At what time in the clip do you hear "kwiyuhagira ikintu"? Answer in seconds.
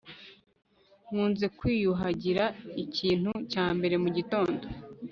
1.57-3.31